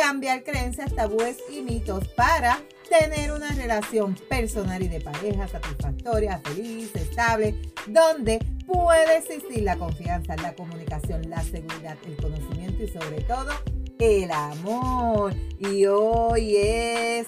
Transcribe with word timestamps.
cambiar 0.00 0.42
creencias, 0.42 0.92
tabúes 0.94 1.36
y 1.52 1.60
mitos 1.60 2.08
para 2.08 2.58
tener 2.88 3.32
una 3.32 3.50
relación 3.50 4.14
personal 4.30 4.82
y 4.82 4.88
de 4.88 4.98
pareja 4.98 5.46
satisfactoria, 5.46 6.40
feliz, 6.42 6.96
estable, 6.96 7.54
donde 7.86 8.38
puede 8.66 9.18
existir 9.18 9.62
la 9.62 9.76
confianza, 9.76 10.36
la 10.36 10.54
comunicación, 10.54 11.28
la 11.28 11.42
seguridad, 11.42 11.98
el 12.06 12.16
conocimiento 12.16 12.82
y 12.82 12.88
sobre 12.88 13.20
todo 13.20 13.50
el 13.98 14.32
amor. 14.32 15.34
Y 15.58 15.84
hoy 15.84 16.56
es 16.56 17.26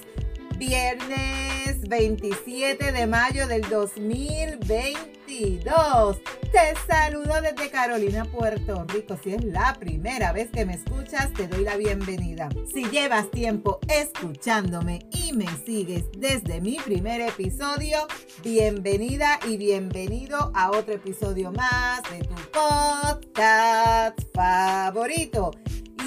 viernes 0.57 1.87
27 1.87 2.91
de 2.91 3.05
mayo 3.05 3.47
del 3.47 3.61
2022. 3.69 6.17
Te 6.53 6.75
saludo 6.87 7.41
desde 7.41 7.71
Carolina, 7.71 8.25
Puerto 8.25 8.85
Rico. 8.85 9.17
Si 9.23 9.33
es 9.33 9.43
la 9.43 9.73
primera 9.79 10.31
vez 10.31 10.51
que 10.51 10.67
me 10.67 10.75
escuchas, 10.75 11.33
te 11.33 11.47
doy 11.47 11.63
la 11.63 11.77
bienvenida. 11.77 12.47
Si 12.71 12.85
llevas 12.91 13.31
tiempo 13.31 13.79
escuchándome 13.87 14.99
y 15.09 15.33
me 15.33 15.47
sigues 15.65 16.03
desde 16.15 16.61
mi 16.61 16.77
primer 16.77 17.21
episodio, 17.21 18.05
bienvenida 18.43 19.39
y 19.47 19.57
bienvenido 19.57 20.51
a 20.53 20.69
otro 20.69 20.93
episodio 20.93 21.51
más 21.51 22.03
de 22.11 22.19
tu 22.19 22.35
podcast 22.51 24.19
favorito. 24.35 25.49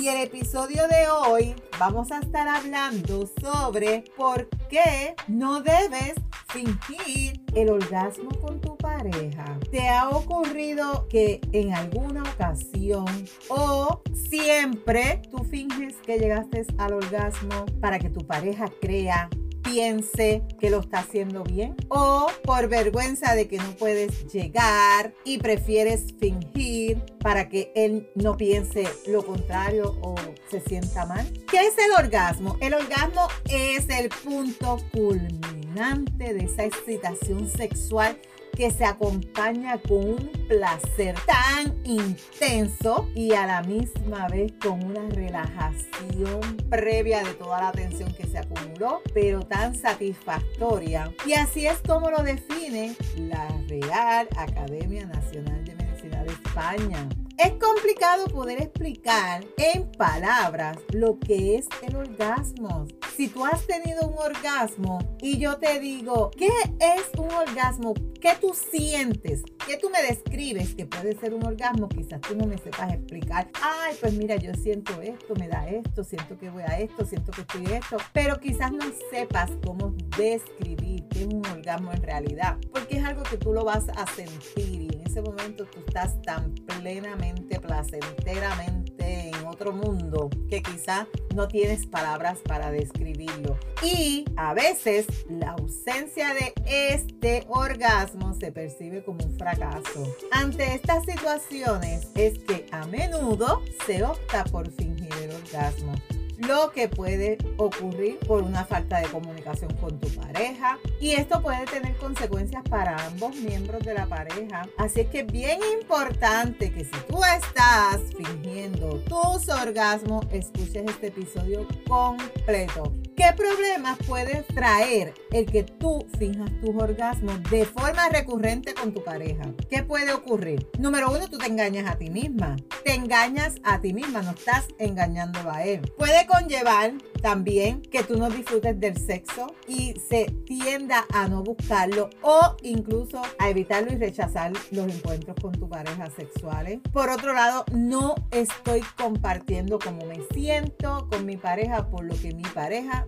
Y 0.00 0.06
el 0.06 0.18
episodio 0.18 0.86
de 0.86 1.08
hoy 1.08 1.56
vamos 1.76 2.12
a 2.12 2.20
estar 2.20 2.46
hablando 2.46 3.28
sobre 3.40 4.04
por 4.16 4.48
qué 4.68 5.16
no 5.26 5.60
debes 5.60 6.14
fingir 6.48 7.40
el 7.54 7.70
orgasmo 7.70 8.30
con 8.40 8.60
tu 8.60 8.76
pareja. 8.76 9.58
¿Te 9.70 9.88
ha 9.88 10.08
ocurrido 10.10 11.06
que 11.08 11.40
en 11.52 11.74
alguna 11.74 12.22
ocasión 12.22 13.06
o 13.48 14.02
siempre 14.28 15.22
tú 15.30 15.44
finges 15.44 15.94
que 16.04 16.18
llegaste 16.18 16.66
al 16.78 16.94
orgasmo 16.94 17.66
para 17.80 17.98
que 17.98 18.10
tu 18.10 18.26
pareja 18.26 18.66
crea 18.80 19.28
piense 19.62 20.42
que 20.60 20.70
lo 20.70 20.80
está 20.80 21.00
haciendo 21.00 21.42
bien 21.42 21.74
o 21.88 22.28
por 22.44 22.68
vergüenza 22.68 23.34
de 23.34 23.48
que 23.48 23.58
no 23.58 23.72
puedes 23.72 24.32
llegar 24.32 25.12
y 25.24 25.38
prefieres 25.38 26.14
fingir 26.20 27.02
para 27.18 27.48
que 27.48 27.72
él 27.74 28.08
no 28.14 28.36
piense 28.36 28.86
lo 29.08 29.26
contrario 29.26 29.96
o 30.02 30.14
se 30.50 30.60
sienta 30.60 31.04
mal. 31.06 31.26
¿Qué 31.50 31.66
es 31.66 31.74
el 31.78 31.92
orgasmo? 31.98 32.56
El 32.60 32.74
orgasmo 32.74 33.26
es 33.48 33.88
el 33.88 34.08
punto 34.08 34.78
culminante 34.92 35.55
de 35.76 36.44
esa 36.44 36.64
excitación 36.64 37.46
sexual 37.46 38.16
que 38.56 38.70
se 38.70 38.86
acompaña 38.86 39.76
con 39.76 40.08
un 40.08 40.30
placer 40.48 41.14
tan 41.26 41.74
intenso 41.84 43.06
y 43.14 43.34
a 43.34 43.44
la 43.44 43.60
misma 43.60 44.26
vez 44.28 44.54
con 44.58 44.82
una 44.82 45.06
relajación 45.10 46.56
previa 46.70 47.22
de 47.22 47.34
toda 47.34 47.60
la 47.60 47.72
tensión 47.72 48.10
que 48.14 48.26
se 48.26 48.38
acumuló, 48.38 49.02
pero 49.12 49.40
tan 49.40 49.74
satisfactoria. 49.74 51.12
Y 51.26 51.34
así 51.34 51.66
es 51.66 51.78
como 51.86 52.10
lo 52.10 52.22
define 52.22 52.96
la 53.18 53.46
Real 53.68 54.26
Academia 54.38 55.04
Nacional 55.04 55.62
de 55.62 55.74
Medicina 55.74 56.24
de 56.24 56.32
España. 56.32 57.06
Es 57.38 57.52
complicado 57.52 58.28
poder 58.28 58.62
explicar 58.62 59.44
en 59.58 59.92
palabras 59.92 60.78
lo 60.94 61.18
que 61.18 61.56
es 61.56 61.68
el 61.86 61.94
orgasmo. 61.94 62.86
Si 63.14 63.28
tú 63.28 63.44
has 63.44 63.66
tenido 63.66 64.08
un 64.08 64.18
orgasmo 64.18 64.98
y 65.20 65.36
yo 65.36 65.58
te 65.58 65.78
digo, 65.78 66.30
¿qué 66.30 66.48
es 66.80 67.02
un 67.18 67.30
orgasmo? 67.30 67.92
¿Qué 68.22 68.32
tú 68.40 68.54
sientes? 68.54 69.42
¿Qué 69.66 69.76
tú 69.76 69.90
me 69.90 70.02
describes 70.02 70.74
que 70.74 70.86
puede 70.86 71.14
ser 71.18 71.34
un 71.34 71.44
orgasmo? 71.44 71.90
Quizás 71.90 72.22
tú 72.22 72.34
no 72.36 72.46
me 72.46 72.56
sepas 72.56 72.94
explicar. 72.94 73.50
Ay, 73.62 73.94
pues 74.00 74.14
mira, 74.14 74.36
yo 74.36 74.54
siento 74.54 75.02
esto, 75.02 75.34
me 75.34 75.48
da 75.48 75.68
esto, 75.68 76.04
siento 76.04 76.38
que 76.38 76.48
voy 76.48 76.62
a 76.62 76.78
esto, 76.78 77.04
siento 77.04 77.32
que 77.32 77.42
estoy 77.42 77.66
esto. 77.66 77.98
Pero 78.14 78.40
quizás 78.40 78.72
no 78.72 78.86
sepas 79.10 79.50
cómo 79.62 79.94
describir 80.16 81.06
qué 81.08 81.20
es 81.20 81.26
un 81.26 81.44
orgasmo 81.44 81.92
en 81.92 82.02
realidad. 82.02 82.56
Porque 82.72 82.96
es 82.96 83.04
algo 83.04 83.24
que 83.24 83.36
tú 83.36 83.52
lo 83.52 83.62
vas 83.62 83.84
a 83.90 84.06
sentir 84.14 84.95
ese 85.16 85.22
momento 85.22 85.64
tú 85.64 85.78
estás 85.86 86.20
tan 86.22 86.54
plenamente, 86.54 87.58
placenteramente 87.58 89.30
en 89.30 89.46
otro 89.46 89.72
mundo 89.72 90.28
que 90.50 90.60
quizás 90.62 91.06
no 91.34 91.48
tienes 91.48 91.86
palabras 91.86 92.40
para 92.46 92.70
describirlo. 92.70 93.58
Y 93.82 94.26
a 94.36 94.52
veces 94.52 95.06
la 95.30 95.52
ausencia 95.52 96.34
de 96.34 96.52
este 96.66 97.46
orgasmo 97.48 98.34
se 98.34 98.52
percibe 98.52 99.02
como 99.04 99.24
un 99.24 99.38
fracaso. 99.38 100.14
Ante 100.32 100.74
estas 100.74 101.06
situaciones 101.06 102.08
es 102.14 102.38
que 102.40 102.66
a 102.70 102.86
menudo 102.86 103.62
se 103.86 104.04
opta 104.04 104.44
por 104.44 104.70
fingir 104.70 105.14
el 105.22 105.30
orgasmo 105.30 105.94
lo 106.38 106.70
que 106.72 106.88
puede 106.88 107.38
ocurrir 107.56 108.18
por 108.20 108.42
una 108.42 108.64
falta 108.64 109.00
de 109.00 109.08
comunicación 109.08 109.72
con 109.74 109.98
tu 109.98 110.08
pareja 110.08 110.78
y 111.00 111.12
esto 111.12 111.42
puede 111.42 111.64
tener 111.66 111.96
consecuencias 111.96 112.62
para 112.68 112.96
ambos 113.06 113.34
miembros 113.36 113.82
de 113.84 113.94
la 113.94 114.06
pareja. 114.06 114.68
Así 114.76 115.00
es 115.00 115.08
que 115.08 115.20
es 115.20 115.26
bien 115.26 115.60
importante 115.78 116.72
que 116.72 116.84
si 116.84 117.00
tú 117.08 117.20
estás 117.24 118.00
fingiendo 118.16 119.00
tus 119.00 119.48
orgasmos, 119.48 120.26
escuches 120.30 120.84
este 120.86 121.08
episodio 121.08 121.66
completo. 121.88 122.92
¿Qué 123.16 123.32
problemas 123.34 123.96
puede 124.06 124.42
traer 124.42 125.14
el 125.32 125.46
que 125.46 125.62
tú 125.62 126.06
finjas 126.18 126.50
tus 126.60 126.76
orgasmos 126.76 127.42
de 127.50 127.64
forma 127.64 128.10
recurrente 128.10 128.74
con 128.74 128.92
tu 128.92 129.02
pareja? 129.02 129.42
¿Qué 129.70 129.82
puede 129.82 130.12
ocurrir? 130.12 130.68
Número 130.78 131.10
uno, 131.10 131.26
tú 131.26 131.38
te 131.38 131.46
engañas 131.46 131.90
a 131.90 131.96
ti 131.96 132.10
misma. 132.10 132.56
Te 132.84 132.92
engañas 132.92 133.54
a 133.64 133.80
ti 133.80 133.94
misma, 133.94 134.20
no 134.20 134.32
estás 134.32 134.68
engañando 134.78 135.50
a 135.50 135.64
él. 135.64 135.80
Puede 135.96 136.26
conllevar 136.26 136.92
también 137.22 137.80
que 137.80 138.02
tú 138.02 138.18
no 138.18 138.28
disfrutes 138.28 138.78
del 138.78 138.98
sexo 138.98 139.46
y 139.66 139.94
se 140.08 140.26
tienda 140.44 141.06
a 141.10 141.26
no 141.26 141.42
buscarlo 141.42 142.10
o 142.20 142.54
incluso 142.62 143.22
a 143.38 143.48
evitarlo 143.48 143.92
y 143.92 143.96
rechazar 143.96 144.52
los 144.70 144.94
encuentros 144.94 145.36
con 145.40 145.52
tu 145.52 145.70
pareja 145.70 146.10
sexuales. 146.10 146.80
Por 146.92 147.08
otro 147.08 147.32
lado, 147.32 147.64
no 147.72 148.14
estoy 148.30 148.82
compartiendo 148.98 149.78
cómo 149.78 150.04
me 150.04 150.20
siento 150.34 151.08
con 151.10 151.24
mi 151.24 151.38
pareja 151.38 151.88
por 151.88 152.04
lo 152.04 152.14
que 152.14 152.34
mi 152.34 152.44
pareja 152.44 153.05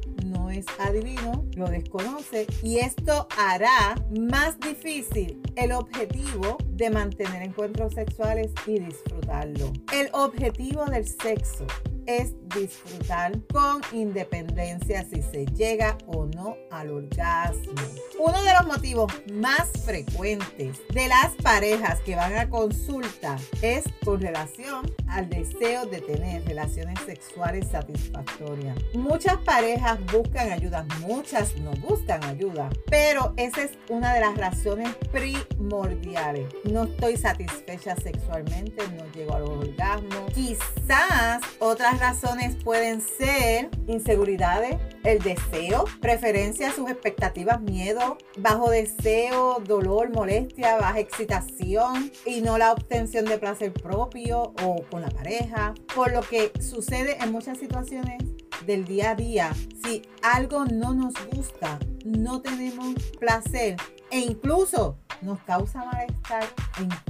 es 0.50 0.67
adivino, 0.79 1.45
lo 1.56 1.67
desconoce 1.67 2.47
y 2.62 2.79
esto 2.79 3.29
hará 3.37 3.95
más 4.19 4.59
difícil 4.61 5.41
el 5.56 5.73
objetivo 5.73 6.59
de 6.69 6.91
mantener 6.91 7.43
encuentros 7.43 7.95
sexuales 7.95 8.53
y 8.67 8.79
disfrutarlo. 8.79 9.73
El 9.93 10.09
objetivo 10.12 10.85
del 10.87 11.06
sexo 11.06 11.67
es 12.09 12.33
disfrutar 12.55 13.33
con 13.53 13.83
independencia 13.93 15.05
si 15.05 15.21
se 15.21 15.45
llega 15.45 15.99
o 16.07 16.25
no 16.25 16.57
al 16.71 16.91
orgasmo. 16.91 17.75
Uno 18.19 18.43
de 18.43 18.53
los 18.55 18.67
motivos 18.67 19.13
más 19.31 19.69
frecuentes 19.85 20.79
de 20.93 21.09
las 21.09 21.35
parejas 21.43 22.01
que 22.01 22.17
van 22.17 22.35
a 22.35 22.49
consulta 22.49 23.37
es 23.61 23.85
con 24.05 24.23
relación 24.23 24.91
al 25.07 25.29
deseo 25.29 25.85
de 25.85 26.01
tener 26.01 26.45
relaciones 26.47 26.99
sexuales 27.05 27.67
satisfactorias. 27.71 28.77
Muchas 28.95 29.37
parejas 29.39 29.99
buscan 30.11 30.51
ayuda, 30.51 30.87
muchas 31.01 31.57
no 31.57 31.73
buscan 31.73 32.25
ayuda, 32.25 32.71
pero 32.89 33.35
esa 33.37 33.65
es 33.65 33.73
una 33.91 34.15
de 34.15 34.21
las 34.21 34.37
razones 34.37 34.95
primordiales. 35.13 36.47
No 36.65 36.85
estoy 36.85 37.19
satisfecha 37.19 37.95
sexualmente, 37.97 38.89
no 38.97 39.05
llego 39.13 39.35
al 39.35 39.43
orgasmo. 39.43 40.27
Quizás 40.35 41.43
otras 41.59 41.98
razones 41.99 42.56
pueden 42.56 43.00
ser 43.00 43.71
inseguridades, 43.87 44.77
el 45.05 45.19
deseo, 45.21 45.85
preferencia, 46.00 46.73
sus 46.73 46.91
expectativas, 46.91 47.61
miedo, 47.61 48.19
bajo 48.39 48.71
deseo, 48.71 49.61
dolor, 49.65 50.11
molestia, 50.11 50.77
baja 50.77 51.00
excitación 51.00 52.11
y 52.25 52.41
no 52.41 52.59
la 52.59 52.73
obtención 52.73 53.25
de 53.25 53.39
placer 53.39 53.73
propio 53.73 54.55
o 54.62 54.83
con 54.91 55.03
la 55.03 55.11
pareja. 55.11 55.75
Por 55.95 56.12
lo 56.12 56.21
que 56.21 56.53
sucede 56.61 57.19
en 57.23 57.33
muchas 57.33 57.59
situaciones 57.59 58.23
del 58.67 58.85
día 58.85 59.11
a 59.11 59.15
día, 59.15 59.53
si 59.83 60.03
algo 60.23 60.65
no 60.65 60.95
nos 60.95 61.15
gusta, 61.33 61.79
no 62.05 62.41
tenemos 62.41 62.95
placer 63.19 63.77
e 64.11 64.21
incluso 64.21 64.97
nos 65.23 65.41
causa 65.41 65.85
malestar 65.85 66.45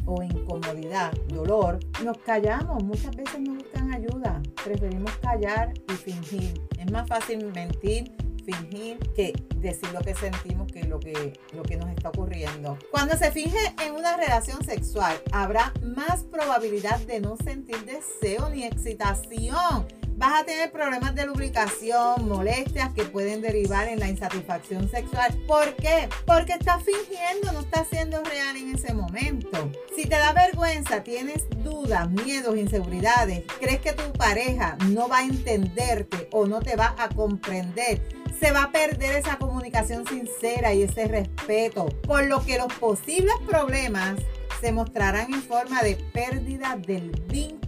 o 0.07 0.23
incomodidad, 0.23 1.13
dolor, 1.29 1.79
nos 2.03 2.19
callamos. 2.19 2.83
Muchas 2.83 3.15
veces 3.15 3.41
no 3.41 3.55
buscan 3.55 3.93
ayuda. 3.93 4.41
Preferimos 4.69 5.13
callar 5.23 5.73
y 5.89 5.93
fingir. 5.95 6.61
Es 6.79 6.93
más 6.93 7.09
fácil 7.09 7.43
mentir 7.55 8.13
fingir 8.45 8.99
que 9.17 9.33
decir 9.57 9.91
lo 9.93 10.01
que 10.01 10.15
sentimos 10.15 10.71
que 10.71 10.85
lo 10.85 11.01
que, 11.01 11.33
lo 11.55 11.63
que 11.63 11.79
nos 11.79 11.89
está 11.89 12.11
ocurriendo. 12.11 12.77
Cuando 12.91 13.17
se 13.17 13.31
finge 13.31 13.57
en 13.83 13.95
una 13.95 14.19
relación 14.19 14.63
sexual, 14.63 15.19
habrá 15.33 15.73
más 15.83 16.25
probabilidad 16.25 17.01
de 17.01 17.19
no 17.19 17.39
sentir 17.39 17.83
deseo 17.87 18.51
ni 18.51 18.65
excitación 18.65 19.87
vas 20.19 20.43
a 20.43 20.45
tener 20.45 20.73
problemas 20.73 21.15
de 21.15 21.27
lubricación, 21.27 22.29
molestias 22.29 22.93
que 22.93 23.05
pueden 23.05 23.41
derivar 23.41 23.87
en 23.89 24.01
la 24.01 24.09
insatisfacción 24.09 24.91
sexual. 24.91 25.33
¿Por 25.47 25.77
qué? 25.77 26.09
Porque 26.27 26.55
estás 26.55 26.83
fingiendo, 26.83 27.53
no 27.53 27.61
estás 27.61 27.87
siendo 27.89 28.23
real 28.25 28.57
en 28.57 28.75
ese 28.75 28.93
momento. 28.93 29.71
Si 29.95 30.07
te 30.07 30.17
da 30.17 30.33
vergüenza, 30.33 31.05
tienes 31.05 31.45
dudas, 31.63 32.11
miedos, 32.11 32.57
inseguridades, 32.57 33.45
crees 33.61 33.81
que 33.81 33.93
tu 33.93 34.13
pareja 34.13 34.77
no 34.89 35.09
va 35.09 35.19
a 35.19 35.25
entenderte 35.25 36.29
o 36.33 36.47
no 36.47 36.61
te 36.61 36.75
va 36.75 36.97
a 36.99 37.09
comprender, 37.11 38.03
se 38.41 38.51
va 38.51 38.65
a 38.65 38.73
perder 38.73 39.17
esa 39.17 39.39
comunicación 39.39 40.05
sincera 40.07 40.75
y 40.75 40.83
ese 40.83 41.07
respeto, 41.07 41.87
por 42.03 42.27
lo 42.27 42.45
que 42.45 42.59
los 42.59 42.73
posibles 42.75 43.35
problemas 43.47 44.17
se 44.61 44.73
mostrarán 44.73 45.33
en 45.33 45.43
forma 45.43 45.83
de 45.83 45.95
pérdida 46.13 46.77
del 46.77 47.13
vínculo 47.29 47.68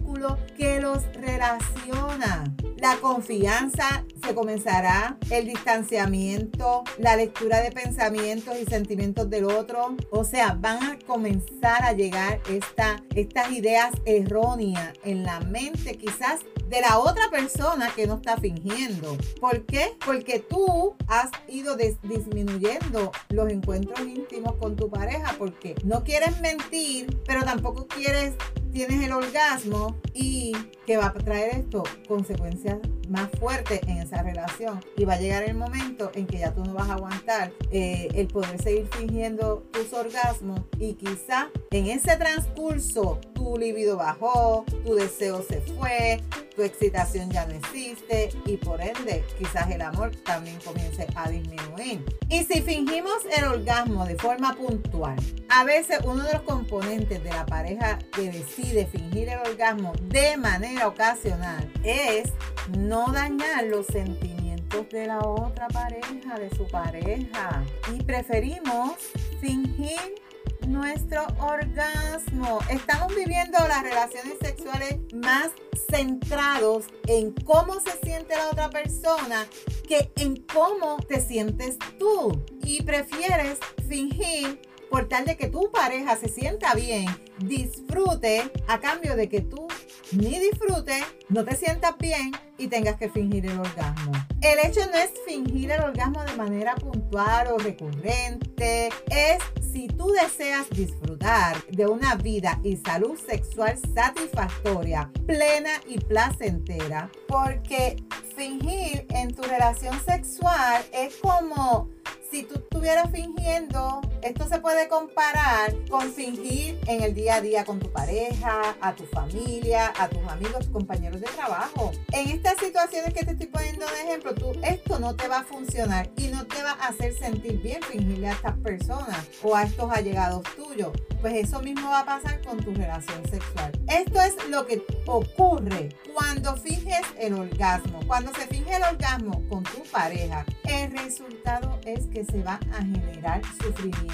que 0.57 0.79
los 0.79 1.03
relaciona. 1.13 2.43
La 2.77 2.97
confianza 2.97 4.03
se 4.25 4.33
comenzará, 4.33 5.17
el 5.29 5.45
distanciamiento, 5.45 6.83
la 6.97 7.15
lectura 7.15 7.61
de 7.61 7.71
pensamientos 7.71 8.55
y 8.59 8.65
sentimientos 8.65 9.29
del 9.29 9.45
otro. 9.45 9.95
O 10.09 10.23
sea, 10.23 10.57
van 10.59 10.83
a 10.83 10.99
comenzar 11.05 11.83
a 11.83 11.93
llegar 11.93 12.39
estas 12.47 13.51
ideas 13.51 13.91
erróneas 14.05 14.93
en 15.03 15.23
la 15.23 15.39
mente 15.41 15.97
quizás 15.97 16.41
de 16.69 16.81
la 16.81 16.99
otra 16.99 17.29
persona 17.29 17.91
que 17.93 18.07
no 18.07 18.15
está 18.15 18.37
fingiendo. 18.37 19.17
¿Por 19.39 19.65
qué? 19.65 19.97
Porque 20.05 20.39
tú 20.39 20.95
has 21.07 21.29
ido 21.47 21.75
disminuyendo 21.75 23.11
los 23.29 23.49
encuentros 23.49 23.99
íntimos 24.07 24.53
con 24.55 24.75
tu 24.75 24.89
pareja 24.89 25.35
porque 25.37 25.75
no 25.83 26.03
quieres 26.03 26.39
mentir, 26.39 27.21
pero 27.27 27.43
tampoco 27.43 27.87
quieres 27.87 28.33
tienes 28.71 29.03
el 29.03 29.11
orgasmo 29.11 29.95
y 30.13 30.53
que 30.85 30.97
va 30.97 31.07
a 31.07 31.13
traer 31.13 31.59
esto 31.59 31.83
consecuencias 32.07 32.77
más 33.09 33.29
fuertes 33.39 33.81
en 33.87 33.97
esa 33.97 34.23
relación. 34.23 34.79
Y 34.97 35.05
va 35.05 35.13
a 35.13 35.19
llegar 35.19 35.43
el 35.43 35.55
momento 35.55 36.11
en 36.15 36.25
que 36.25 36.39
ya 36.39 36.53
tú 36.53 36.63
no 36.63 36.73
vas 36.73 36.89
a 36.89 36.93
aguantar 36.93 37.51
eh, 37.71 38.07
el 38.13 38.27
poder 38.27 38.61
seguir 38.61 38.87
fingiendo 38.97 39.63
tus 39.71 39.93
orgasmos 39.93 40.61
y 40.79 40.93
quizá 40.93 41.49
en 41.71 41.87
ese 41.87 42.15
transcurso 42.17 43.19
tu 43.41 43.57
libido 43.57 43.97
bajó, 43.97 44.65
tu 44.85 44.95
deseo 44.95 45.43
se 45.43 45.61
fue, 45.61 46.21
tu 46.55 46.61
excitación 46.61 47.29
ya 47.31 47.45
no 47.45 47.55
existe 47.55 48.29
y 48.45 48.57
por 48.57 48.79
ende 48.81 49.23
quizás 49.37 49.69
el 49.71 49.81
amor 49.81 50.15
también 50.17 50.59
comience 50.63 51.07
a 51.15 51.29
disminuir. 51.29 52.03
Y 52.29 52.43
si 52.43 52.61
fingimos 52.61 53.17
el 53.35 53.45
orgasmo 53.45 54.05
de 54.05 54.15
forma 54.15 54.53
puntual, 54.53 55.15
a 55.49 55.63
veces 55.63 55.99
uno 56.03 56.23
de 56.23 56.33
los 56.33 56.41
componentes 56.43 57.23
de 57.23 57.29
la 57.31 57.45
pareja 57.45 57.97
que 58.13 58.31
decide 58.31 58.85
fingir 58.85 59.29
el 59.29 59.39
orgasmo 59.39 59.93
de 60.03 60.37
manera 60.37 60.87
ocasional 60.87 61.71
es 61.83 62.31
no 62.77 63.11
dañar 63.11 63.65
los 63.65 63.87
sentimientos 63.87 64.87
de 64.89 65.07
la 65.07 65.19
otra 65.19 65.67
pareja, 65.67 66.37
de 66.39 66.49
su 66.55 66.67
pareja. 66.67 67.63
Y 67.93 68.03
preferimos 68.03 68.97
fingir 69.41 70.21
nuestro 70.67 71.25
orgasmo. 71.39 72.59
Estamos 72.69 73.15
viviendo 73.15 73.57
las 73.67 73.83
relaciones 73.83 74.35
sexuales 74.41 74.99
más 75.13 75.51
centrados 75.89 76.85
en 77.07 77.33
cómo 77.45 77.79
se 77.79 77.91
siente 78.03 78.35
la 78.35 78.49
otra 78.49 78.69
persona 78.69 79.47
que 79.87 80.11
en 80.17 80.37
cómo 80.37 80.97
te 81.07 81.19
sientes 81.19 81.77
tú. 81.97 82.43
Y 82.63 82.83
prefieres 82.83 83.57
fingir 83.87 84.59
por 84.91 85.07
tal 85.07 85.25
de 85.25 85.37
que 85.37 85.47
tu 85.47 85.71
pareja 85.71 86.17
se 86.17 86.27
sienta 86.27 86.73
bien, 86.75 87.05
disfrute 87.39 88.51
a 88.67 88.79
cambio 88.79 89.15
de 89.15 89.29
que 89.29 89.39
tú 89.39 89.65
ni 90.11 90.37
disfrutes, 90.37 91.05
no 91.29 91.45
te 91.45 91.55
sientas 91.55 91.97
bien 91.97 92.33
y 92.57 92.67
tengas 92.67 92.97
que 92.97 93.09
fingir 93.09 93.45
el 93.45 93.57
orgasmo. 93.57 94.11
El 94.41 94.59
hecho 94.59 94.81
no 94.87 94.97
es 94.97 95.11
fingir 95.25 95.71
el 95.71 95.81
orgasmo 95.81 96.21
de 96.25 96.35
manera 96.35 96.75
puntual 96.75 97.47
o 97.53 97.57
recurrente, 97.57 98.89
es 99.09 99.37
si 99.71 99.87
tú 99.87 100.11
deseas 100.11 100.69
disfrutar 100.69 101.63
de 101.67 101.85
una 101.85 102.15
vida 102.15 102.59
y 102.63 102.77
salud 102.77 103.17
sexual 103.17 103.77
satisfactoria, 103.93 105.09
plena 105.25 105.71
y 105.87 105.97
placentera, 105.99 107.09
porque 107.27 107.95
fingir 108.35 109.05
en 109.09 109.33
tu 109.33 109.43
relación 109.43 109.97
sexual 110.03 110.83
es 110.93 111.15
como 111.17 111.89
si 112.29 112.43
tú 112.43 112.55
estuvieras 112.55 113.11
fingiendo, 113.11 114.01
esto 114.23 114.47
se 114.47 114.59
puede 114.59 114.87
comparar 114.87 115.73
con 115.89 116.11
fingir 116.13 116.79
en 116.87 117.03
el 117.03 117.13
día 117.13 117.35
a 117.35 117.41
día 117.41 117.65
con 117.65 117.79
tu 117.79 117.91
pareja, 117.91 118.75
a 118.81 118.95
tu 118.95 119.05
familia, 119.05 119.93
a 119.97 120.07
tus 120.07 120.25
amigos, 120.27 120.67
compañeros 120.71 121.21
de 121.21 121.27
trabajo. 121.27 121.91
En 122.11 122.29
estas 122.29 122.57
situaciones 122.57 123.13
que 123.13 123.25
te 123.25 123.31
estoy 123.31 123.47
poniendo 123.47 123.85
de 123.85 124.01
ejemplo, 124.01 124.33
tú, 124.33 124.51
esto 124.63 124.99
no 124.99 125.15
te 125.15 125.27
va 125.27 125.39
a 125.39 125.43
funcionar 125.43 126.09
y 126.17 126.27
no 126.27 126.45
te 126.45 126.61
va 126.63 126.71
a 126.71 126.87
hacer 126.87 127.13
sentir 127.13 127.61
bien 127.61 127.81
fingirle 127.83 128.27
a 128.27 128.33
estas 128.33 128.57
personas 128.57 129.27
o 129.43 129.55
a 129.55 129.63
estos 129.63 129.91
allegados 129.91 130.43
tuyos. 130.55 130.91
Pues 131.21 131.33
eso 131.35 131.61
mismo 131.61 131.89
va 131.89 131.99
a 131.99 132.05
pasar 132.05 132.41
con 132.41 132.57
tu 132.57 132.73
relación 132.73 133.23
sexual. 133.29 133.71
Esto 133.87 134.21
es 134.21 134.35
lo 134.49 134.65
que 134.65 134.83
ocurre 135.05 135.89
cuando 136.13 136.55
finges 136.57 137.01
el 137.19 137.33
orgasmo. 137.33 137.99
Cuando 138.07 138.33
se 138.33 138.47
finge 138.47 138.75
el 138.75 138.83
orgasmo 138.83 139.41
con 139.49 139.63
tu 139.63 139.83
pareja, 139.91 140.45
el 140.65 140.91
resultado 140.91 141.79
es 141.85 142.07
que 142.07 142.25
se 142.25 142.43
va 142.43 142.59
a 142.73 142.81
generar 142.83 143.41
sufrimiento, 143.61 144.10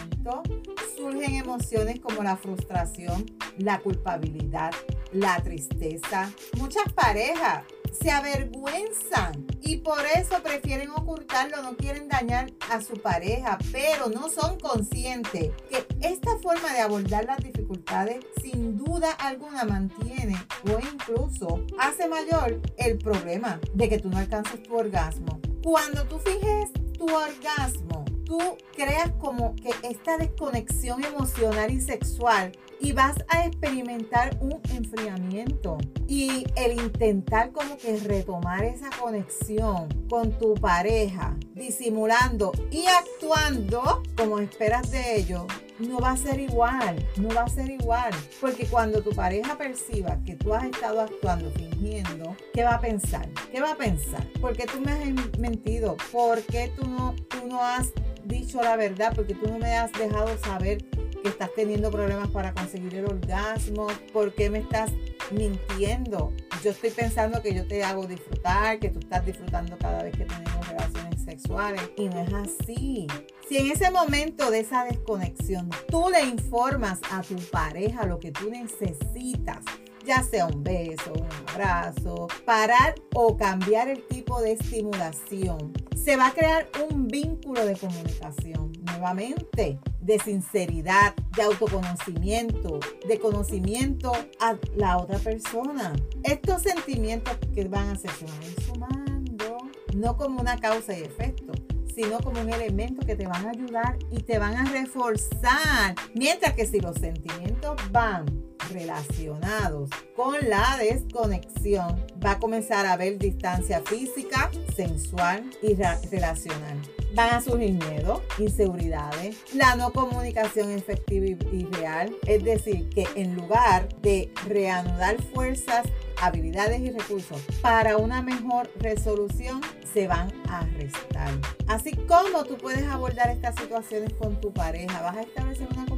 surgen 0.96 1.36
emociones 1.36 2.00
como 2.00 2.24
la 2.24 2.38
frustración, 2.38 3.25
la 3.58 3.80
culpabilidad, 3.80 4.72
la 5.12 5.42
tristeza. 5.42 6.32
Muchas 6.58 6.92
parejas 6.94 7.63
se 7.92 8.12
avergüenzan 8.12 9.46
y 9.62 9.77
por 9.77 10.00
eso 10.16 10.42
prefieren 10.44 10.89
ocultarlo, 10.92 11.62
no 11.62 11.75
quieren 11.75 12.08
dañar 12.08 12.51
a 12.70 12.82
su 12.82 12.94
pareja, 12.94 13.58
pero 13.72 14.10
no 14.10 14.30
son 14.30 14.60
conscientes 14.60 15.51
que 15.70 15.88
esta 16.01 16.38
forma 16.39 16.74
de 16.74 16.82
abordar 16.82 17.25
las 17.25 17.38
dificultades 17.38 18.25
sin 18.42 18.77
duda 18.77 19.12
alguna 19.12 19.63
mantiene 19.63 20.36
o 20.66 20.80
incluso 20.80 21.66
hace 21.80 22.08
mayor 22.08 22.62
el 22.77 22.98
problema 22.98 23.60
de 23.74 23.89
que 23.89 24.00
tú 24.00 24.10
no 24.10 24.18
alcances 24.18 24.62
tu 24.63 24.75
orgasmo. 24.75 25.39
Cuando 25.63 26.04
tú 26.06 26.20
finges 26.20 26.72
tu 26.98 27.06
orgasmo, 27.06 27.87
tú 28.28 28.38
creas 28.76 29.12
como 29.20 29.56
que 29.56 29.72
esta 29.84 30.18
desconexión 30.18 31.04
emocional 31.04 31.72
y 31.72 31.80
sexual 31.80 32.52
y 32.80 32.92
vas 32.92 33.16
a 33.30 33.46
experimentar 33.46 34.38
un 34.42 34.60
enfriamiento 34.70 35.78
y 36.08 36.46
el 36.56 36.74
intentar 36.74 37.52
como 37.54 37.78
que 37.78 37.98
retomar 37.98 38.66
esa 38.66 38.90
conexión 39.02 39.88
con 40.10 40.32
tu 40.38 40.54
pareja, 40.56 41.36
disimulando 41.56 42.52
y 42.70 42.86
actuando 42.86 44.04
como 44.18 44.40
esperas 44.40 44.92
de 44.92 45.16
ellos, 45.16 45.46
no 45.80 46.00
va 46.00 46.12
a 46.12 46.18
ser 46.18 46.40
igual, 46.40 47.04
no 47.18 47.30
va 47.34 47.44
a 47.44 47.50
ser 47.50 47.70
igual, 47.72 48.12
porque 48.42 48.66
cuando 48.66 49.02
tu 49.02 49.12
pareja 49.12 49.58
perciba 49.58 50.20
que 50.26 50.36
tú 50.36 50.54
has 50.54 50.66
estado 50.66 51.02
actuando 51.02 51.50
fingiendo, 51.52 52.36
¿qué 52.54 52.64
va 52.64 52.76
a 52.76 52.82
pensar? 52.82 53.30
¿Qué 53.52 53.62
va 53.62 53.72
a 53.72 53.78
pensar? 53.78 54.26
¿Por 54.42 54.56
qué 54.56 54.66
tú 54.66 54.82
me 54.82 54.92
has 54.92 55.40
mentido? 55.40 55.96
¿Por 56.12 56.42
qué 56.42 56.72
tú 56.76 56.88
no, 56.88 57.16
tú 57.30 57.48
no 57.48 57.64
has 57.64 57.92
dicho 58.28 58.62
la 58.62 58.76
verdad? 58.76 59.14
Porque 59.16 59.34
tú 59.34 59.50
no 59.50 59.60
me 59.60 59.76
has 59.76 59.92
dejado 59.94 60.38
saber 60.40 60.84
que 61.24 61.30
estás 61.30 61.50
teniendo 61.56 61.92
problemas 61.92 62.30
para 62.30 62.54
conseguir 62.54 62.96
el 62.96 63.06
orgasmo, 63.06 63.88
por 64.14 64.34
qué 64.34 64.50
me 64.50 64.60
estás 64.60 64.92
mintiendo. 65.32 66.34
Yo 66.64 66.72
estoy 66.72 66.90
pensando 66.90 67.42
que 67.42 67.54
yo 67.54 67.68
te 67.68 67.84
hago 67.84 68.06
disfrutar, 68.06 68.80
que 68.80 68.90
tú 68.90 69.00
estás 69.00 69.26
disfrutando 69.26 69.78
cada 69.78 70.04
vez 70.04 70.16
que 70.16 70.26
tenemos 70.26 70.68
relaciones 70.68 71.24
sexuales 71.24 71.82
y 71.98 72.10
no 72.10 72.22
es 72.22 72.34
así. 72.34 73.08
Si 73.48 73.58
en 73.58 73.72
ese 73.72 73.92
momento 73.92 74.52
de 74.52 74.60
esa 74.60 74.86
desconexión 74.86 75.70
tú 75.90 76.10
le 76.10 76.22
informas 76.24 77.00
a 77.12 77.22
tu 77.22 77.36
pareja 77.52 78.06
lo 78.06 78.20
que 78.20 78.32
tú 78.32 78.50
necesitas, 78.50 79.64
ya 80.06 80.24
sea 80.24 80.48
un 80.48 80.64
beso, 80.64 81.14
un 81.14 81.28
abrazo, 81.52 82.28
parar 82.46 82.96
o 83.14 83.36
cambiar 83.36 83.90
el 83.90 84.02
tipo 84.08 84.42
de 84.42 84.54
estimulación 84.54 85.74
Se 86.08 86.16
va 86.16 86.28
a 86.28 86.32
crear 86.32 86.70
un 86.90 87.10
vínculo 87.10 87.66
de 87.66 87.76
comunicación 87.76 88.72
nuevamente 88.86 89.78
de 90.00 90.20
sinceridad, 90.20 91.14
de 91.36 91.42
autoconocimiento, 91.42 92.80
de 93.06 93.20
conocimiento 93.20 94.14
a 94.40 94.56
la 94.78 95.00
otra 95.00 95.20
persona. 95.20 95.92
Estos 96.24 96.62
sentimientos 96.62 97.38
que 97.54 97.66
van 97.66 97.90
a 97.90 97.96
ser 97.98 98.12
se 98.12 98.24
van 98.24 98.66
sumando, 98.66 99.58
no 99.96 100.16
como 100.16 100.40
una 100.40 100.56
causa 100.56 100.98
y 100.98 101.02
efecto, 101.02 101.52
sino 101.94 102.20
como 102.20 102.40
un 102.40 102.54
elemento 102.54 103.06
que 103.06 103.18
te 103.18 103.28
van 103.28 103.46
a 103.46 103.50
ayudar 103.50 103.98
y 104.10 104.22
te 104.22 104.40
van 104.40 104.56
a 104.56 104.64
reforzar. 104.72 105.94
Mientras 106.16 106.54
que 106.54 106.66
si 106.68 106.80
los 106.80 106.96
sentimientos 106.96 107.76
van 107.92 108.37
relacionados 108.72 109.90
con 110.16 110.36
la 110.48 110.78
desconexión, 110.78 112.06
va 112.24 112.32
a 112.32 112.40
comenzar 112.40 112.86
a 112.86 112.94
haber 112.94 113.18
distancia 113.18 113.82
física, 113.82 114.50
sensual 114.76 115.50
y 115.62 115.76
relacional 116.10 116.82
van 117.18 117.34
a 117.34 117.42
surgir 117.42 117.74
miedo, 117.74 118.22
inseguridades, 118.38 119.38
la 119.56 119.76
no 119.76 119.92
comunicación 119.92 120.70
efectiva 120.70 121.26
y 121.26 121.66
real. 121.66 122.16
Es 122.28 122.44
decir, 122.44 122.90
que 122.90 123.08
en 123.16 123.36
lugar 123.36 123.90
de 124.04 124.32
reanudar 124.48 125.20
fuerzas, 125.34 125.88
habilidades 126.22 126.80
y 126.82 126.92
recursos 126.92 127.42
para 127.62 127.98
una 127.98 128.22
mejor 128.22 128.70
resolución, 128.80 129.62
se 129.92 130.08
van 130.08 130.32
a 130.48 130.62
restar. 130.78 131.32
Así 131.68 131.96
como 131.96 132.44
tú 132.44 132.56
puedes 132.58 132.84
abordar 132.84 133.32
estas 133.32 133.56
situaciones 133.56 134.14
con 134.14 134.40
tu 134.40 134.54
pareja, 134.54 135.02
vas 135.02 135.18
a 135.18 135.22
establecer 135.22 135.68
una 135.72 135.86
comunicación 135.86 135.97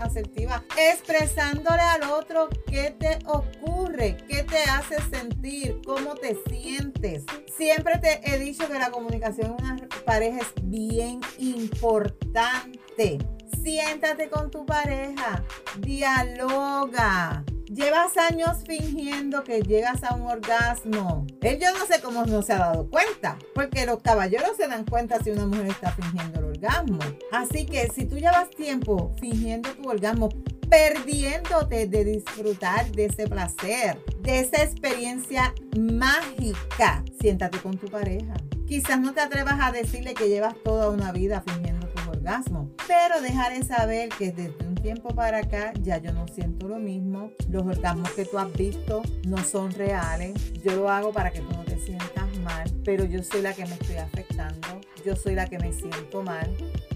asertiva, 0.00 0.62
expresándole 0.76 1.82
al 1.82 2.04
otro 2.10 2.48
qué 2.66 2.94
te 2.98 3.18
ocurre, 3.26 4.16
qué 4.28 4.42
te 4.42 4.62
hace 4.64 5.00
sentir, 5.10 5.80
cómo 5.84 6.14
te 6.14 6.36
sientes. 6.48 7.24
Siempre 7.56 7.98
te 7.98 8.20
he 8.24 8.38
dicho 8.38 8.68
que 8.68 8.78
la 8.78 8.90
comunicación 8.90 9.56
en 9.58 9.64
una 9.64 9.88
pareja 10.04 10.38
es 10.40 10.52
bien 10.62 11.20
importante. 11.38 13.18
Siéntate 13.62 14.28
con 14.28 14.50
tu 14.50 14.64
pareja, 14.66 15.42
dialoga. 15.78 17.44
Llevas 17.66 18.16
años 18.16 18.58
fingiendo 18.64 19.42
que 19.42 19.60
llegas 19.60 20.04
a 20.04 20.14
un 20.14 20.22
orgasmo. 20.22 21.26
Él 21.42 21.58
yo 21.60 21.72
no 21.76 21.84
sé 21.84 22.00
cómo 22.00 22.24
no 22.24 22.42
se 22.42 22.52
ha 22.52 22.58
dado 22.58 22.88
cuenta, 22.88 23.36
porque 23.54 23.86
los 23.86 24.00
caballeros 24.02 24.56
se 24.56 24.68
dan 24.68 24.84
cuenta 24.84 25.22
si 25.22 25.30
una 25.30 25.46
mujer 25.46 25.66
está 25.66 25.90
fingiendo 25.92 26.45
orgasmo. 26.56 26.98
Así 27.32 27.66
que 27.66 27.88
si 27.94 28.06
tú 28.06 28.16
llevas 28.16 28.50
tiempo 28.50 29.12
fingiendo 29.20 29.70
tu 29.70 29.88
orgasmo, 29.88 30.28
perdiéndote 30.68 31.86
de 31.86 32.04
disfrutar 32.04 32.90
de 32.92 33.06
ese 33.06 33.28
placer, 33.28 33.98
de 34.20 34.40
esa 34.40 34.62
experiencia 34.62 35.54
mágica, 35.78 37.04
siéntate 37.20 37.58
con 37.58 37.76
tu 37.76 37.86
pareja. 37.86 38.34
Quizás 38.66 38.98
no 38.98 39.12
te 39.12 39.20
atrevas 39.20 39.58
a 39.60 39.70
decirle 39.70 40.14
que 40.14 40.28
llevas 40.28 40.56
toda 40.64 40.90
una 40.90 41.12
vida 41.12 41.42
fingiendo 41.46 41.86
tu 41.86 42.10
orgasmo, 42.10 42.68
pero 42.88 43.20
dejaré 43.20 43.62
saber 43.62 44.08
que 44.08 44.32
desde 44.32 44.66
un 44.66 44.74
tiempo 44.74 45.14
para 45.14 45.38
acá 45.38 45.72
ya 45.82 45.98
yo 45.98 46.12
no 46.12 46.26
siento 46.26 46.66
lo 46.66 46.78
mismo. 46.78 47.30
Los 47.48 47.62
orgasmos 47.62 48.10
que 48.10 48.24
tú 48.24 48.38
has 48.38 48.52
visto 48.54 49.02
no 49.24 49.38
son 49.44 49.70
reales. 49.70 50.34
Yo 50.64 50.74
lo 50.74 50.90
hago 50.90 51.12
para 51.12 51.30
que 51.30 51.40
tú 51.40 51.52
no 51.52 51.64
te 51.64 51.78
sientas 51.78 52.15
mal, 52.46 52.72
pero 52.84 53.04
yo 53.04 53.22
soy 53.22 53.42
la 53.42 53.52
que 53.52 53.66
me 53.66 53.74
estoy 53.74 53.96
afectando. 53.96 54.80
Yo 55.04 55.14
soy 55.16 55.34
la 55.34 55.46
que 55.46 55.58
me 55.58 55.72
siento 55.72 56.22
mal. 56.22 56.48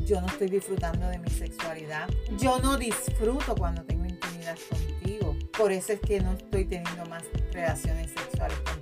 Yo 0.06 0.20
no 0.20 0.28
estoy 0.28 0.48
disfrutando 0.48 1.08
de 1.08 1.18
mi 1.18 1.28
sexualidad. 1.28 2.08
Yo 2.38 2.58
no 2.60 2.78
disfruto 2.78 3.54
cuando 3.54 3.82
tengo 3.82 4.06
intimidad 4.06 4.56
contigo. 4.68 5.36
Por 5.56 5.72
eso 5.72 5.92
es 5.92 6.00
que 6.00 6.20
no 6.20 6.32
estoy 6.32 6.64
teniendo 6.64 7.04
más 7.06 7.24
relaciones 7.52 8.10
sexuales 8.10 8.58
contigo 8.60 8.80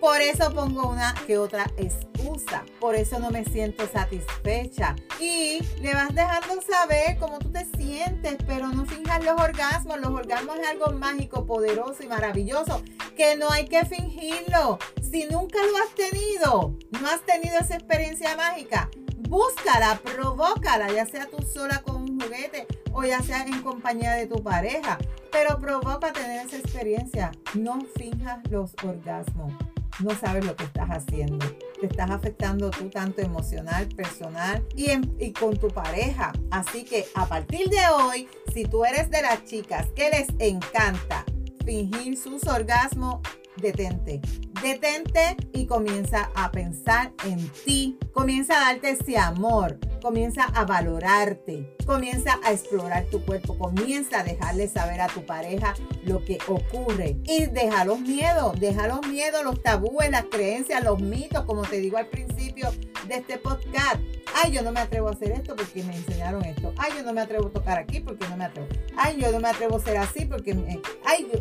por 0.00 0.20
eso 0.20 0.52
pongo 0.52 0.88
una 0.88 1.14
que 1.26 1.38
otra 1.38 1.70
excusa. 1.76 2.64
Por 2.80 2.94
eso 2.94 3.18
no 3.18 3.30
me 3.30 3.44
siento 3.44 3.86
satisfecha. 3.86 4.94
Y 5.20 5.60
le 5.80 5.92
vas 5.92 6.14
dejando 6.14 6.62
saber 6.62 7.18
cómo 7.18 7.38
tú 7.38 7.50
te 7.50 7.64
sientes, 7.76 8.36
pero 8.46 8.68
no 8.68 8.86
finjas 8.86 9.24
los 9.24 9.40
orgasmos. 9.40 9.98
Los 10.00 10.10
orgasmos 10.10 10.56
es 10.58 10.66
algo 10.66 10.92
mágico, 10.92 11.46
poderoso 11.46 12.02
y 12.02 12.06
maravilloso 12.06 12.82
que 13.16 13.36
no 13.36 13.50
hay 13.50 13.66
que 13.66 13.84
fingirlo. 13.84 14.78
Si 15.16 15.24
nunca 15.28 15.56
lo 15.64 15.78
has 15.78 15.94
tenido, 15.94 16.76
no 17.00 17.08
has 17.08 17.22
tenido 17.22 17.56
esa 17.58 17.76
experiencia 17.76 18.36
mágica, 18.36 18.90
búscala, 19.16 19.98
provócala, 20.04 20.92
ya 20.92 21.06
sea 21.06 21.26
tú 21.26 21.42
sola 21.42 21.80
con 21.80 22.02
un 22.02 22.20
juguete 22.20 22.66
o 22.92 23.02
ya 23.02 23.22
sea 23.22 23.42
en 23.44 23.62
compañía 23.62 24.12
de 24.12 24.26
tu 24.26 24.42
pareja. 24.42 24.98
Pero 25.32 25.58
provoca 25.58 26.12
tener 26.12 26.44
esa 26.44 26.58
experiencia. 26.58 27.32
No 27.54 27.78
finjas 27.96 28.40
los 28.50 28.72
orgasmos. 28.84 29.54
No 30.00 30.10
sabes 30.10 30.44
lo 30.44 30.54
que 30.54 30.64
estás 30.64 30.90
haciendo. 30.90 31.46
Te 31.80 31.86
estás 31.86 32.10
afectando 32.10 32.70
tú 32.70 32.90
tanto 32.90 33.22
emocional, 33.22 33.88
personal 33.88 34.66
y, 34.74 34.90
y 35.18 35.32
con 35.32 35.56
tu 35.56 35.68
pareja. 35.68 36.34
Así 36.50 36.84
que 36.84 37.06
a 37.14 37.24
partir 37.24 37.70
de 37.70 37.88
hoy, 37.88 38.28
si 38.52 38.66
tú 38.66 38.84
eres 38.84 39.10
de 39.10 39.22
las 39.22 39.46
chicas 39.46 39.86
que 39.96 40.10
les 40.10 40.28
encanta 40.38 41.24
fingir 41.64 42.18
sus 42.18 42.46
orgasmos, 42.46 43.20
detente. 43.56 44.20
Detente 44.66 45.36
y 45.52 45.66
comienza 45.66 46.28
a 46.34 46.50
pensar 46.50 47.12
en 47.24 47.38
ti. 47.64 47.96
Comienza 48.12 48.56
a 48.56 48.72
darte 48.72 48.90
ese 48.90 49.16
amor. 49.16 49.78
Comienza 50.02 50.42
a 50.42 50.64
valorarte. 50.64 51.76
Comienza 51.86 52.40
a 52.42 52.50
explorar 52.50 53.04
tu 53.04 53.24
cuerpo. 53.24 53.56
Comienza 53.56 54.18
a 54.18 54.24
dejarle 54.24 54.66
saber 54.66 55.00
a 55.00 55.06
tu 55.06 55.24
pareja 55.24 55.74
lo 56.02 56.24
que 56.24 56.38
ocurre. 56.48 57.16
Y 57.22 57.46
deja 57.46 57.84
los 57.84 58.00
miedos. 58.00 58.58
Deja 58.58 58.88
los 58.88 59.06
miedos, 59.06 59.44
los 59.44 59.62
tabúes, 59.62 60.10
las 60.10 60.24
creencias, 60.24 60.82
los 60.82 60.98
mitos, 61.00 61.44
como 61.44 61.62
te 61.62 61.78
digo 61.78 61.98
al 61.98 62.08
principio 62.08 62.68
de 63.06 63.18
este 63.18 63.38
podcast. 63.38 64.00
Ay, 64.34 64.50
yo 64.50 64.62
no 64.62 64.72
me 64.72 64.80
atrevo 64.80 65.06
a 65.06 65.12
hacer 65.12 65.30
esto 65.30 65.54
porque 65.54 65.84
me 65.84 65.94
enseñaron 65.94 66.44
esto. 66.44 66.74
Ay, 66.76 66.90
yo 66.96 67.04
no 67.04 67.12
me 67.12 67.20
atrevo 67.20 67.46
a 67.46 67.52
tocar 67.52 67.78
aquí 67.78 68.00
porque 68.00 68.28
no 68.28 68.36
me 68.36 68.46
atrevo. 68.46 68.66
Ay, 68.96 69.16
yo 69.20 69.30
no 69.30 69.38
me 69.38 69.48
atrevo 69.48 69.76
a 69.76 69.80
ser 69.80 69.96
así 69.98 70.24
porque... 70.24 70.54
Me... 70.54 70.80
Ay, 71.04 71.28
yo 71.32 71.38